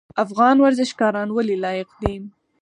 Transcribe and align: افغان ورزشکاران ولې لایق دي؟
افغان 0.23 0.55
ورزشکاران 0.59 1.29
ولې 1.31 1.55
لایق 1.63 1.89
دي؟ 2.01 2.15